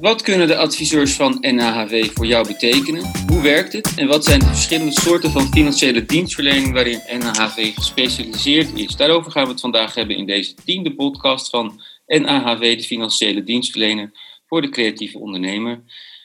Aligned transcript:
Wat 0.00 0.22
kunnen 0.22 0.46
de 0.46 0.56
adviseurs 0.56 1.12
van 1.12 1.38
NAHV 1.40 2.10
voor 2.14 2.26
jou 2.26 2.46
betekenen? 2.46 3.10
Hoe 3.26 3.42
werkt 3.42 3.72
het? 3.72 3.94
En 3.94 4.06
wat 4.06 4.24
zijn 4.24 4.38
de 4.38 4.46
verschillende 4.46 5.00
soorten 5.00 5.30
van 5.30 5.46
financiële 5.46 6.04
dienstverlening 6.04 6.72
waarin 6.72 7.00
NAHV 7.18 7.74
gespecialiseerd 7.74 8.78
is? 8.78 8.96
Daarover 8.96 9.32
gaan 9.32 9.44
we 9.44 9.50
het 9.50 9.60
vandaag 9.60 9.94
hebben 9.94 10.16
in 10.16 10.26
deze 10.26 10.54
tiende 10.54 10.94
podcast 10.94 11.50
van 11.50 11.80
NAHV, 12.06 12.76
de 12.76 12.82
financiële 12.82 13.42
dienstverlener 13.42 14.12
voor 14.46 14.62
de 14.62 14.68
creatieve 14.68 15.18
ondernemer. 15.18 15.82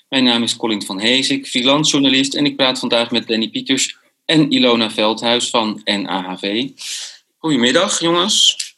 Mijn 0.09 0.23
naam 0.23 0.43
is 0.43 0.55
Colin 0.55 0.81
van 0.81 0.99
Heesik, 0.99 1.47
freelance 1.47 1.91
journalist 1.91 2.35
en 2.35 2.45
ik 2.45 2.55
praat 2.55 2.79
vandaag 2.79 3.11
met 3.11 3.27
Danny 3.27 3.49
Pieters 3.49 3.97
en 4.25 4.51
Ilona 4.51 4.91
Veldhuis 4.91 5.49
van 5.49 5.81
NAHV. 5.83 6.69
Goedemiddag 7.37 7.99
jongens. 7.99 8.72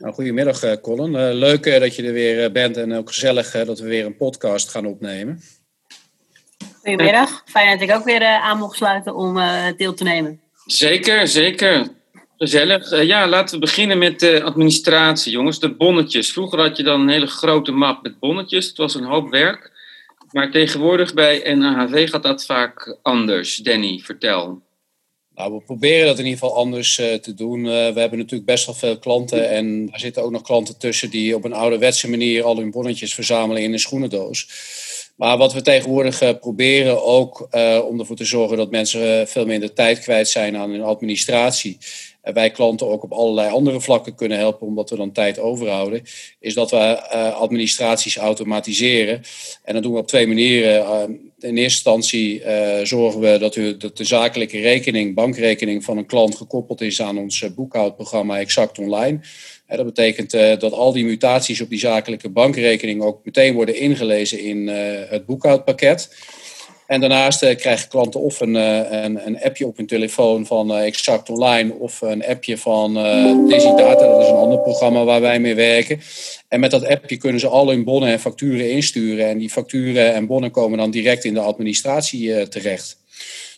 Nou, 0.00 0.14
goedemiddag 0.14 0.64
uh, 0.64 0.72
Colin. 0.82 1.12
Uh, 1.12 1.28
leuk 1.32 1.66
uh, 1.66 1.80
dat 1.80 1.96
je 1.96 2.02
er 2.02 2.12
weer 2.12 2.52
bent 2.52 2.76
en 2.76 2.92
ook 2.92 3.08
gezellig 3.08 3.50
dat 3.50 3.78
we 3.78 3.88
weer 3.88 4.06
een 4.06 4.16
podcast 4.16 4.70
gaan 4.70 4.86
opnemen. 4.86 5.40
Goedemiddag. 6.82 7.42
Fijn 7.44 7.78
dat 7.78 7.88
ik 7.88 7.94
ook 7.94 8.04
weer 8.04 8.24
aan 8.24 8.58
mocht 8.58 8.76
sluiten 8.76 9.14
om 9.14 9.40
deel 9.76 9.94
te 9.94 10.04
nemen. 10.04 10.40
Zeker, 10.66 11.28
zeker. 11.28 11.88
Gezellig. 12.36 13.04
ja, 13.04 13.28
laten 13.28 13.54
we 13.54 13.60
beginnen 13.60 13.98
met 13.98 14.20
de 14.20 14.42
administratie, 14.42 15.32
jongens. 15.32 15.60
De 15.60 15.74
bonnetjes. 15.74 16.32
Vroeger 16.32 16.60
had 16.60 16.76
je 16.76 16.82
dan 16.82 17.00
een 17.00 17.08
hele 17.08 17.26
grote 17.26 17.72
map 17.72 18.02
met 18.02 18.18
bonnetjes. 18.18 18.66
Het 18.66 18.76
was 18.76 18.94
een 18.94 19.04
hoop 19.04 19.30
werk. 19.30 19.70
Maar 20.30 20.50
tegenwoordig 20.50 21.14
bij 21.14 21.54
NAHV 21.54 22.10
gaat 22.10 22.22
dat 22.22 22.46
vaak 22.46 22.96
anders. 23.02 23.56
Danny, 23.56 24.00
vertel. 24.04 24.62
Nou, 25.40 25.52
we 25.52 25.60
proberen 25.60 26.06
dat 26.06 26.18
in 26.18 26.24
ieder 26.24 26.38
geval 26.38 26.56
anders 26.56 26.98
uh, 26.98 27.14
te 27.14 27.34
doen. 27.34 27.58
Uh, 27.58 27.64
we 27.64 28.00
hebben 28.00 28.18
natuurlijk 28.18 28.44
best 28.44 28.66
wel 28.66 28.74
veel 28.74 28.98
klanten. 28.98 29.50
En 29.50 29.88
er 29.92 30.00
zitten 30.00 30.22
ook 30.22 30.30
nog 30.30 30.42
klanten 30.42 30.78
tussen 30.78 31.10
die 31.10 31.34
op 31.34 31.44
een 31.44 31.52
ouderwetse 31.52 32.10
manier 32.10 32.44
al 32.44 32.56
hun 32.56 32.70
bonnetjes 32.70 33.14
verzamelen 33.14 33.62
in 33.62 33.72
een 33.72 33.78
schoenendoos. 33.78 34.48
Maar 35.16 35.38
wat 35.38 35.52
we 35.52 35.62
tegenwoordig 35.62 36.22
uh, 36.22 36.30
proberen 36.40 37.04
ook 37.04 37.48
om 37.88 38.00
ervoor 38.00 38.16
te 38.16 38.24
zorgen 38.24 38.56
dat 38.56 38.70
mensen 38.70 39.28
veel 39.28 39.46
minder 39.46 39.72
tijd 39.72 39.98
kwijt 39.98 40.28
zijn 40.28 40.56
aan 40.56 40.70
hun 40.70 40.82
administratie 40.82 41.78
wij 42.22 42.50
klanten 42.50 42.88
ook 42.88 43.02
op 43.02 43.12
allerlei 43.12 43.50
andere 43.50 43.80
vlakken 43.80 44.14
kunnen 44.14 44.38
helpen, 44.38 44.66
omdat 44.66 44.90
we 44.90 44.96
dan 44.96 45.12
tijd 45.12 45.38
overhouden, 45.38 46.02
is 46.40 46.54
dat 46.54 46.70
we 46.70 47.02
administraties 47.32 48.16
automatiseren. 48.16 49.22
En 49.64 49.74
dat 49.74 49.82
doen 49.82 49.92
we 49.92 49.98
op 49.98 50.06
twee 50.06 50.26
manieren. 50.26 51.29
In 51.40 51.56
eerste 51.56 51.62
instantie 51.62 52.40
uh, 52.40 52.78
zorgen 52.82 53.20
we 53.20 53.38
dat, 53.38 53.56
u, 53.56 53.76
dat 53.76 53.96
de 53.96 54.04
zakelijke 54.04 54.60
rekening, 54.60 55.14
bankrekening 55.14 55.84
van 55.84 55.96
een 55.96 56.06
klant 56.06 56.36
gekoppeld 56.36 56.80
is 56.80 57.02
aan 57.02 57.18
ons 57.18 57.54
boekhoudprogramma 57.54 58.38
Exact 58.38 58.78
Online. 58.78 59.20
dat 59.66 59.84
betekent 59.84 60.30
dat 60.30 60.72
al 60.72 60.92
die 60.92 61.04
mutaties 61.04 61.60
op 61.60 61.68
die 61.68 61.78
zakelijke 61.78 62.28
bankrekening 62.28 63.02
ook 63.02 63.24
meteen 63.24 63.54
worden 63.54 63.76
ingelezen 63.76 64.40
in 64.40 64.68
het 65.08 65.26
boekhoudpakket. 65.26 66.08
En 66.90 67.00
daarnaast 67.00 67.42
uh, 67.42 67.56
krijgen 67.56 67.88
klanten 67.88 68.20
of 68.20 68.40
een, 68.40 68.54
uh, 68.54 68.76
een, 68.90 69.26
een, 69.26 69.42
appje 69.42 69.66
op 69.66 69.76
hun 69.76 69.86
telefoon 69.86 70.46
van 70.46 70.70
uh, 70.70 70.86
Exact 70.86 71.30
Online 71.30 71.74
of 71.74 72.00
een 72.00 72.26
appje 72.26 72.58
van 72.58 72.94
Digidata. 73.48 74.06
Dat 74.06 74.22
is 74.22 74.28
een 74.28 74.34
ander 74.34 74.58
programma 74.58 75.04
waar 75.04 75.20
wij 75.20 75.40
mee 75.40 75.54
werken. 75.54 76.00
En 76.48 76.60
met 76.60 76.70
dat 76.70 76.86
appje 76.86 77.16
kunnen 77.16 77.40
ze 77.40 77.48
al 77.48 77.68
hun 77.68 77.84
bonnen 77.84 78.08
en 78.08 78.20
facturen 78.20 78.70
insturen. 78.70 79.28
En 79.28 79.38
die 79.38 79.50
facturen 79.50 80.14
en 80.14 80.26
bonnen 80.26 80.50
komen 80.50 80.78
dan 80.78 80.90
direct 80.90 81.24
in 81.24 81.34
de 81.34 81.40
administratie 81.40 82.48
terecht. 82.48 82.98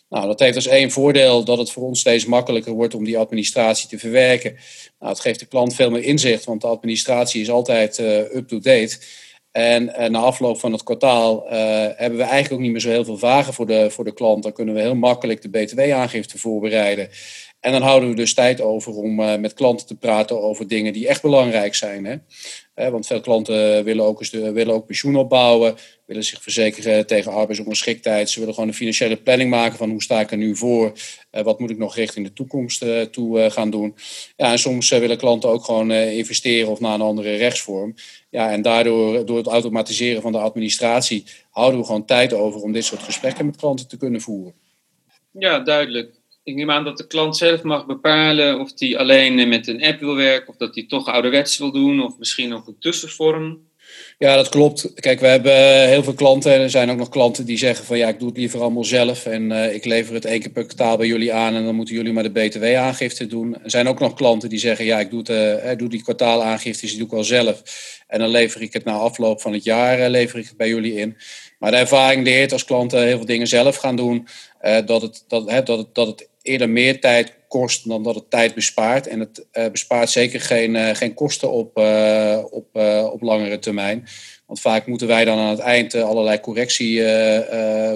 Nou, 0.09 0.27
dat 0.27 0.39
heeft 0.39 0.55
als 0.55 0.67
één 0.67 0.91
voordeel 0.91 1.43
dat 1.43 1.57
het 1.57 1.71
voor 1.71 1.83
ons 1.83 1.99
steeds 1.99 2.25
makkelijker 2.25 2.73
wordt 2.73 2.95
om 2.95 3.03
die 3.03 3.17
administratie 3.17 3.89
te 3.89 3.99
verwerken. 3.99 4.55
Nou, 4.99 5.11
het 5.11 5.21
geeft 5.21 5.39
de 5.39 5.45
klant 5.45 5.75
veel 5.75 5.89
meer 5.89 6.03
inzicht, 6.03 6.45
want 6.45 6.61
de 6.61 6.67
administratie 6.67 7.41
is 7.41 7.49
altijd 7.49 7.99
up-to-date. 8.33 8.97
En 9.53 9.83
uh, 9.83 10.09
na 10.09 10.19
afloop 10.19 10.59
van 10.59 10.71
het 10.71 10.83
kwartaal 10.83 11.45
uh, 11.45 11.51
hebben 11.95 12.17
we 12.17 12.23
eigenlijk 12.23 12.53
ook 12.53 12.59
niet 12.59 12.71
meer 12.71 12.81
zo 12.81 12.89
heel 12.89 13.05
veel 13.05 13.17
vragen 13.17 13.53
voor 13.53 13.65
de, 13.65 13.89
voor 13.89 14.03
de 14.03 14.13
klant. 14.13 14.43
Dan 14.43 14.53
kunnen 14.53 14.75
we 14.75 14.81
heel 14.81 14.95
makkelijk 14.95 15.41
de 15.41 15.49
BTW-aangifte 15.49 16.39
voorbereiden. 16.39 17.09
En 17.63 17.71
dan 17.71 17.81
houden 17.81 18.09
we 18.09 18.15
dus 18.15 18.33
tijd 18.33 18.61
over 18.61 18.93
om 18.93 19.19
uh, 19.19 19.35
met 19.35 19.53
klanten 19.53 19.87
te 19.87 19.95
praten 19.95 20.41
over 20.41 20.67
dingen 20.67 20.93
die 20.93 21.07
echt 21.07 21.21
belangrijk 21.21 21.75
zijn. 21.75 22.05
Hè? 22.05 22.17
want 22.91 23.07
veel 23.07 23.21
klanten 23.21 23.83
willen 23.83 24.05
ook, 24.05 24.19
eens 24.19 24.29
willen 24.29 24.73
ook 24.73 24.85
pensioen 24.85 25.15
opbouwen, 25.15 25.75
willen 26.05 26.23
zich 26.23 26.41
verzekeren 26.41 27.07
tegen 27.07 27.31
arbeidsongeschiktheid. 27.31 28.29
Ze 28.29 28.39
willen 28.39 28.53
gewoon 28.53 28.69
een 28.69 28.75
financiële 28.75 29.15
planning 29.15 29.49
maken 29.49 29.77
van 29.77 29.89
hoe 29.89 30.03
sta 30.03 30.19
ik 30.19 30.31
er 30.31 30.37
nu 30.37 30.55
voor, 30.55 30.93
uh, 31.31 31.41
wat 31.41 31.59
moet 31.59 31.69
ik 31.69 31.77
nog 31.77 31.95
richting 31.95 32.25
de 32.25 32.33
toekomst 32.33 32.85
toe 33.11 33.49
gaan 33.49 33.69
doen. 33.69 33.95
Ja, 34.35 34.51
en 34.51 34.59
soms 34.59 34.89
willen 34.89 35.17
klanten 35.17 35.49
ook 35.49 35.63
gewoon 35.63 35.91
investeren 35.91 36.71
of 36.71 36.79
naar 36.79 36.93
een 36.93 37.01
andere 37.01 37.35
rechtsvorm. 37.35 37.95
Ja, 38.29 38.51
en 38.51 38.61
daardoor, 38.61 39.25
door 39.25 39.37
het 39.37 39.47
automatiseren 39.47 40.21
van 40.21 40.31
de 40.31 40.37
administratie, 40.37 41.23
houden 41.49 41.79
we 41.79 41.85
gewoon 41.85 42.05
tijd 42.05 42.33
over 42.33 42.61
om 42.61 42.71
dit 42.71 42.85
soort 42.85 43.03
gesprekken 43.03 43.45
met 43.45 43.55
klanten 43.55 43.87
te 43.87 43.97
kunnen 43.97 44.21
voeren. 44.21 44.53
Ja, 45.31 45.59
duidelijk. 45.59 46.21
Ik 46.43 46.55
neem 46.55 46.71
aan 46.71 46.83
dat 46.83 46.97
de 46.97 47.07
klant 47.07 47.37
zelf 47.37 47.63
mag 47.63 47.85
bepalen 47.85 48.59
of 48.59 48.71
hij 48.75 48.97
alleen 48.97 49.49
met 49.49 49.67
een 49.67 49.83
app 49.83 49.99
wil 49.99 50.15
werken, 50.15 50.49
of 50.49 50.55
dat 50.55 50.75
hij 50.75 50.85
toch 50.87 51.07
ouderwets 51.07 51.57
wil 51.57 51.71
doen, 51.71 52.03
of 52.03 52.17
misschien 52.17 52.49
nog 52.49 52.67
een 52.67 52.75
tussenvorm. 52.79 53.71
Ja, 54.17 54.35
dat 54.35 54.49
klopt. 54.49 54.93
Kijk, 54.93 55.19
we 55.19 55.27
hebben 55.27 55.87
heel 55.87 56.03
veel 56.03 56.13
klanten 56.13 56.53
en 56.53 56.61
er 56.61 56.69
zijn 56.69 56.91
ook 56.91 56.97
nog 56.97 57.09
klanten 57.09 57.45
die 57.45 57.57
zeggen 57.57 57.85
van 57.85 57.97
ja, 57.97 58.07
ik 58.07 58.19
doe 58.19 58.27
het 58.27 58.37
liever 58.37 58.61
allemaal 58.61 58.83
zelf 58.83 59.25
en 59.25 59.51
uh, 59.51 59.73
ik 59.73 59.85
lever 59.85 60.13
het 60.13 60.25
één 60.25 60.39
keer 60.39 60.51
per 60.51 60.65
kwartaal 60.65 60.97
bij 60.97 61.07
jullie 61.07 61.33
aan 61.33 61.55
en 61.55 61.65
dan 61.65 61.75
moeten 61.75 61.95
jullie 61.95 62.13
maar 62.13 62.23
de 62.23 62.31
btw-aangifte 62.31 63.27
doen. 63.27 63.63
Er 63.63 63.69
zijn 63.69 63.87
ook 63.87 63.99
nog 63.99 64.13
klanten 64.13 64.49
die 64.49 64.59
zeggen 64.59 64.85
ja, 64.85 64.99
ik 64.99 65.09
doe, 65.09 65.19
het, 65.19 65.29
uh, 65.65 65.77
doe 65.77 65.89
die 65.89 66.03
kwartaalaangiftes, 66.03 66.89
die 66.89 66.97
doe 66.97 67.07
ik 67.07 67.13
wel 67.13 67.23
zelf 67.23 67.61
en 68.07 68.19
dan 68.19 68.29
lever 68.29 68.61
ik 68.61 68.73
het 68.73 68.83
na 68.83 68.93
afloop 68.93 69.41
van 69.41 69.53
het 69.53 69.63
jaar 69.63 69.99
uh, 69.99 70.09
lever 70.09 70.39
ik 70.39 70.45
het 70.45 70.57
bij 70.57 70.67
jullie 70.67 70.95
in. 70.95 71.17
Maar 71.59 71.71
de 71.71 71.77
ervaring 71.77 72.23
leert 72.23 72.51
als 72.51 72.65
klanten 72.65 73.03
heel 73.03 73.17
veel 73.17 73.25
dingen 73.25 73.47
zelf 73.47 73.75
gaan 73.75 73.95
doen, 73.95 74.27
dat, 74.85 75.01
het, 75.01 75.23
dat, 75.27 75.49
hè, 75.49 75.63
dat, 75.63 75.95
dat 75.95 76.07
het 76.07 76.29
eerder 76.43 76.69
meer 76.69 76.99
tijd 76.99 77.33
kost 77.47 77.87
dan 77.87 78.03
dat 78.03 78.15
het 78.15 78.29
tijd 78.29 78.53
bespaart. 78.53 79.07
En 79.07 79.19
het 79.19 79.45
uh, 79.53 79.67
bespaart 79.67 80.09
zeker 80.09 80.41
geen, 80.41 80.75
uh, 80.75 80.89
geen 80.89 81.13
kosten 81.13 81.51
op, 81.51 81.77
uh, 81.77 82.39
op, 82.49 82.75
op 83.11 83.21
langere 83.21 83.59
termijn. 83.59 84.07
Want 84.45 84.59
vaak 84.59 84.87
moeten 84.87 85.07
wij 85.07 85.25
dan 85.25 85.37
aan 85.37 85.49
het 85.49 85.59
eind 85.59 85.95
allerlei 85.95 86.39
correctie, 86.39 87.01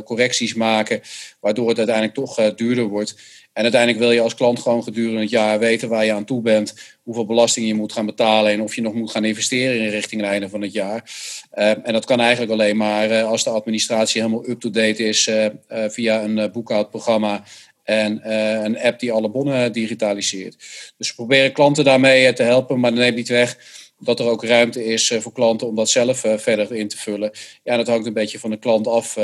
correcties 0.04 0.54
maken, 0.54 1.02
waardoor 1.40 1.70
het 1.70 1.78
uiteindelijk 1.78 2.16
toch 2.16 2.56
duurder 2.56 2.88
wordt. 2.88 3.16
En 3.54 3.64
uiteindelijk 3.64 4.02
wil 4.02 4.12
je 4.12 4.22
als 4.22 4.36
klant 4.36 4.60
gewoon 4.60 4.84
gedurende 4.84 5.22
het 5.22 5.30
jaar 5.30 5.60
weten 5.60 5.90
waar 5.90 6.06
je 6.06 6.14
aan 6.14 6.26
toe 6.26 6.42
bent, 6.42 6.74
hoeveel 7.04 7.26
belasting 7.26 7.68
je 7.68 7.74
moet 7.74 7.94
gaan 7.94 8.06
betalen 8.06 8.52
en 8.52 8.62
of 8.62 8.76
je 8.76 8.82
nog 8.82 8.94
moet 8.94 9.12
gaan 9.12 9.26
investeren 9.26 9.82
in 9.82 9.90
richting 9.90 10.22
het 10.22 10.30
einde 10.30 10.50
van 10.50 10.62
het 10.62 10.72
jaar. 10.72 11.12
en 11.50 11.94
dat 11.94 12.06
kan 12.06 12.20
eigenlijk 12.20 12.52
alleen 12.52 12.78
maar 12.78 13.24
als 13.24 13.44
de 13.44 13.50
administratie 13.50 14.22
helemaal 14.22 14.50
up-to-date 14.50 15.04
is 15.04 15.30
via 15.68 16.24
een 16.24 16.52
boekhoudprogramma 16.52 17.44
en 17.88 18.22
uh, 18.26 18.64
een 18.64 18.80
app 18.80 19.00
die 19.00 19.12
alle 19.12 19.30
bonnen 19.30 19.72
digitaliseert. 19.72 20.56
Dus 20.98 21.10
we 21.10 21.16
proberen 21.16 21.52
klanten 21.52 21.84
daarmee 21.84 22.26
eh, 22.26 22.34
te 22.34 22.44
helpen, 22.44 22.80
maar 22.80 22.92
dat 22.92 23.00
neemt 23.00 23.16
niet 23.16 23.28
weg 23.28 23.58
dat 24.00 24.20
er 24.20 24.26
ook 24.26 24.44
ruimte 24.44 24.86
is 24.86 25.10
uh, 25.10 25.20
voor 25.20 25.32
klanten 25.32 25.68
om 25.68 25.76
dat 25.76 25.90
zelf 25.90 26.20
verder 26.20 26.74
in 26.74 26.88
te 26.88 26.98
vullen. 26.98 27.32
Ja, 27.64 27.78
dat 27.78 27.88
hangt 27.88 28.06
een 28.06 28.14
beetje 28.14 28.40
van 28.40 28.50
de 28.50 28.58
klant 28.58 28.88
af 28.88 29.16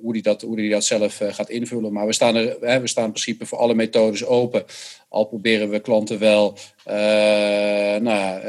hoe 0.00 0.12
die 0.12 0.22
dat, 0.22 0.42
hoe 0.42 0.56
die 0.56 0.70
dat 0.70 0.84
zelf 0.84 1.20
gaat 1.22 1.50
invullen. 1.50 1.92
Maar 1.92 2.06
we 2.06 2.12
staan, 2.12 2.36
er, 2.36 2.80
we 2.80 2.88
staan 2.88 3.04
in 3.04 3.10
principe 3.10 3.46
voor 3.46 3.58
alle 3.58 3.74
methodes 3.74 4.24
open. 4.24 4.64
Al 5.08 5.24
proberen 5.24 5.70
we 5.70 5.80
klanten 5.80 6.18
wel 6.18 6.58
nou, 8.00 8.40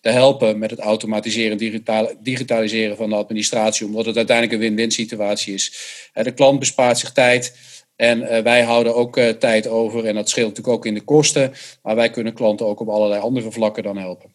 te 0.00 0.08
helpen 0.08 0.58
met 0.58 0.70
het 0.70 0.80
automatiseren 0.80 1.58
en 1.58 2.16
digitaliseren 2.22 2.96
van 2.96 3.08
de 3.08 3.16
administratie, 3.16 3.86
omdat 3.86 4.06
het 4.06 4.16
uiteindelijk 4.16 4.56
een 4.56 4.68
win-win 4.68 4.90
situatie 4.90 5.54
is. 5.54 5.72
de 6.12 6.34
klant 6.34 6.58
bespaart 6.58 6.98
zich 6.98 7.12
tijd. 7.12 7.54
En 7.98 8.22
uh, 8.22 8.38
wij 8.38 8.62
houden 8.62 8.94
ook 8.94 9.16
uh, 9.16 9.28
tijd 9.28 9.68
over 9.68 10.04
en 10.04 10.14
dat 10.14 10.28
scheelt 10.28 10.48
natuurlijk 10.48 10.76
ook 10.76 10.86
in 10.86 10.94
de 10.94 11.00
kosten. 11.00 11.52
Maar 11.82 11.96
wij 11.96 12.10
kunnen 12.10 12.34
klanten 12.34 12.66
ook 12.66 12.80
op 12.80 12.88
allerlei 12.88 13.20
andere 13.20 13.52
vlakken 13.52 13.82
dan 13.82 13.96
helpen. 13.96 14.32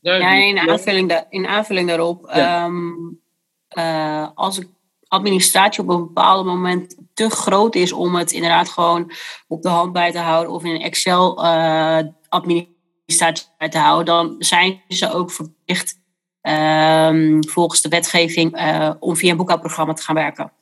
Ja, 0.00 0.32
in 0.32 0.58
aanvulling, 0.58 1.08
da 1.08 1.26
in 1.30 1.46
aanvulling 1.46 1.88
daarop. 1.88 2.30
Ja. 2.34 2.64
Um, 2.64 3.20
uh, 3.78 4.28
als 4.34 4.60
administratie 5.08 5.82
op 5.82 5.88
een 5.88 6.06
bepaald 6.06 6.46
moment 6.46 6.96
te 7.14 7.30
groot 7.30 7.74
is 7.74 7.92
om 7.92 8.14
het 8.14 8.32
inderdaad 8.32 8.68
gewoon 8.68 9.12
op 9.46 9.62
de 9.62 9.68
hand 9.68 9.92
bij 9.92 10.12
te 10.12 10.18
houden 10.18 10.52
of 10.52 10.64
in 10.64 10.74
een 10.74 10.80
Excel 10.80 11.42
administratie 12.28 13.46
bij 13.58 13.68
te 13.68 13.78
houden, 13.78 14.06
dan 14.06 14.34
zijn 14.38 14.82
ze 14.88 15.12
ook 15.12 15.30
verplicht 15.30 15.98
um, 16.42 17.48
volgens 17.48 17.80
de 17.80 17.88
wetgeving 17.88 18.58
om 19.00 19.16
via 19.16 19.30
een 19.30 19.36
boekhoudprogramma 19.36 19.92
te 19.92 20.02
gaan 20.02 20.14
werken. 20.14 20.52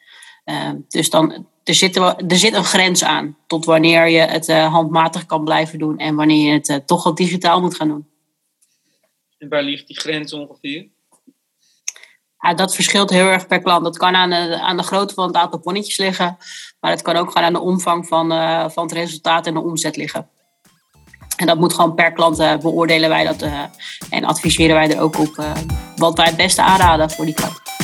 Ehm, 0.47 0.77
dus 0.89 1.11
dan, 1.11 1.47
er, 1.65 1.75
zit, 1.75 1.97
er, 1.97 2.17
er 2.17 2.37
zit 2.37 2.55
een 2.55 2.65
grens 2.65 3.05
aan 3.05 3.37
tot 3.47 3.65
wanneer 3.65 4.09
je 4.09 4.19
het 4.19 4.49
uh, 4.49 4.73
handmatig 4.73 5.27
kan 5.27 5.45
blijven 5.45 5.79
doen 5.79 5.99
en 5.99 6.15
wanneer 6.15 6.47
je 6.47 6.53
het 6.53 6.69
uh, 6.69 6.77
toch 6.77 7.05
al 7.05 7.15
digitaal 7.15 7.61
moet 7.61 7.75
gaan 7.75 7.89
doen. 7.89 8.09
En 9.39 9.49
waar 9.49 9.63
ligt 9.63 9.87
die 9.87 10.01
grens 10.01 10.33
ongeveer? 10.33 10.87
Ja, 12.39 12.55
dat 12.55 12.75
verschilt 12.75 13.11
heel 13.11 13.27
erg 13.27 13.47
per 13.47 13.63
klant. 13.63 13.85
Dat 13.85 13.99
kan 13.99 14.15
aan 14.15 14.31
de, 14.31 14.61
aan 14.61 14.77
de 14.77 14.83
grootte 14.83 15.15
van 15.15 15.27
het 15.27 15.37
aantal 15.37 15.59
bonnetjes 15.59 15.97
liggen, 15.97 16.37
maar 16.81 16.91
het 16.91 17.03
kan 17.03 17.17
ook 17.17 17.31
gewoon 17.31 17.47
aan 17.47 17.53
de 17.53 17.61
omvang 17.61 18.07
van, 18.07 18.33
uh, 18.33 18.69
van 18.69 18.83
het 18.83 18.93
resultaat 18.93 19.47
en 19.47 19.55
de 19.55 19.61
omzet 19.61 19.97
liggen. 19.97 20.29
En 21.37 21.47
dat 21.47 21.59
moet 21.59 21.75
gewoon 21.75 21.95
per 21.95 22.13
klant 22.13 22.37
beoordelen 22.37 23.09
wij 23.09 23.25
dat 23.25 23.43
en 24.11 24.25
adviseren 24.25 24.75
wij 24.75 24.91
er 24.91 25.01
ook 25.01 25.19
op 25.19 25.45
wat 25.97 26.17
wij 26.17 26.27
het 26.27 26.37
beste 26.37 26.63
aanraden 26.63 27.11
voor 27.11 27.25
die 27.25 27.35
klant. 27.35 27.76